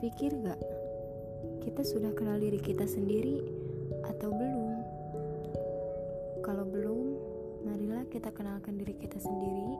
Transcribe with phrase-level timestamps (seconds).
[0.00, 0.56] berpikir gak?
[1.60, 3.44] Kita sudah kenal diri kita sendiri
[4.08, 4.80] atau belum?
[6.40, 7.00] Kalau belum,
[7.68, 9.76] marilah kita kenalkan diri kita sendiri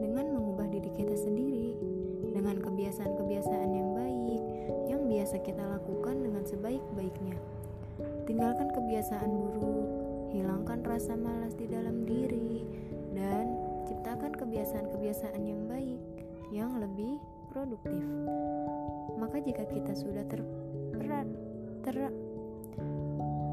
[0.00, 1.76] dengan mengubah diri kita sendiri
[2.32, 4.42] dengan kebiasaan-kebiasaan yang baik
[4.88, 7.36] yang biasa kita lakukan dengan sebaik-baiknya.
[8.24, 9.88] Tinggalkan kebiasaan buruk,
[10.32, 12.64] hilangkan rasa malas di dalam diri,
[13.12, 13.44] dan
[13.92, 16.00] ciptakan kebiasaan-kebiasaan yang baik
[16.48, 17.20] yang lebih
[17.52, 18.00] produktif.
[19.38, 20.42] Maka jika kita sudah ter,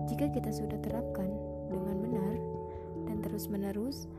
[0.10, 1.30] jika kita sudah terapkan
[1.70, 2.36] dengan benar
[3.06, 4.10] dan terus-menerus,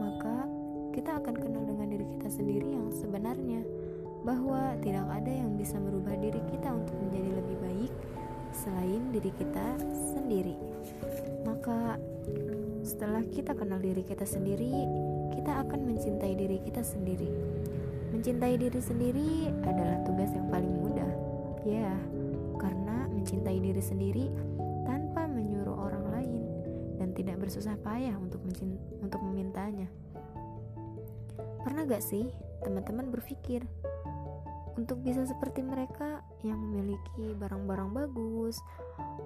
[0.00, 0.48] maka
[0.96, 3.60] kita akan kenal dengan diri kita sendiri yang sebenarnya
[4.24, 7.92] bahwa tidak ada yang bisa merubah diri kita untuk menjadi lebih baik
[8.56, 9.76] selain diri kita
[10.16, 10.56] sendiri.
[11.44, 12.00] Maka
[12.80, 14.72] setelah kita kenal diri kita sendiri,
[15.36, 17.28] kita akan mencintai diri kita sendiri.
[18.10, 21.12] Mencintai diri sendiri adalah tugas yang paling mudah.
[21.62, 21.94] Ya,
[22.58, 24.26] karena mencintai diri sendiri
[24.82, 26.42] tanpa menyuruh orang lain
[26.98, 28.42] dan tidak bersusah payah untuk
[29.00, 29.86] untuk memintanya.
[31.62, 32.26] Pernah gak sih
[32.64, 33.64] teman-teman berpikir
[34.80, 38.56] untuk bisa seperti mereka yang memiliki barang-barang bagus,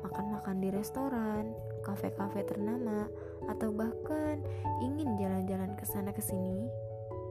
[0.03, 1.55] makan-makan di restoran,
[1.87, 3.07] kafe-kafe ternama,
[3.47, 4.43] atau bahkan
[4.83, 6.67] ingin jalan-jalan ke sana ke sini?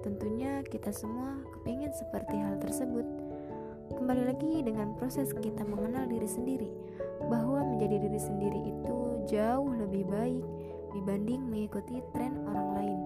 [0.03, 3.07] Tentunya kita semua kepingin seperti hal tersebut.
[3.95, 6.67] Kembali lagi dengan proses kita mengenal diri sendiri,
[7.31, 8.95] bahwa menjadi diri sendiri itu
[9.31, 10.43] jauh lebih baik
[10.91, 12.99] dibanding mengikuti tren orang lain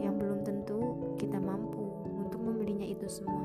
[0.00, 3.44] yang belum tentu kita mampu untuk membelinya itu semua.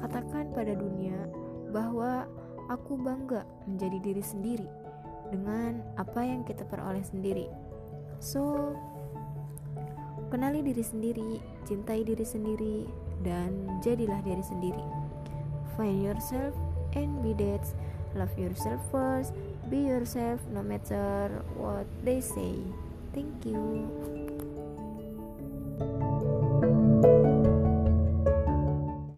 [0.00, 1.28] Katakan pada dunia
[1.68, 2.24] bahwa
[2.72, 4.68] aku bangga menjadi diri sendiri
[5.28, 7.52] dengan apa yang kita peroleh sendiri.
[8.24, 8.72] So,
[10.30, 12.76] kenali diri sendiri, cintai diri sendiri,
[13.22, 14.84] dan jadilah diri sendiri.
[15.74, 16.54] Find yourself
[16.94, 17.64] and be that.
[18.14, 19.34] Love yourself first.
[19.70, 22.62] Be yourself no matter what they say.
[23.10, 24.23] Thank you.